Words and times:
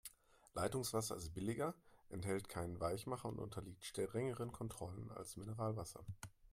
Leitungswasser 0.55 1.15
ist 1.15 1.35
billiger, 1.35 1.75
enthält 2.09 2.49
keinen 2.49 2.79
Weichmacher 2.79 3.29
und 3.29 3.37
unterliegt 3.37 3.85
strengeren 3.85 4.51
Kontrollen 4.51 5.11
als 5.11 5.37
Mineralwasser. 5.37 6.03